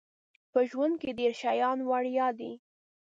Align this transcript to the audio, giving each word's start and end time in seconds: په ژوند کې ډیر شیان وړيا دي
په 0.51 0.59
ژوند 0.69 0.93
کې 1.01 1.09
ډیر 1.19 1.31
شیان 1.41 1.79
وړيا 1.89 2.27
دي 2.39 2.53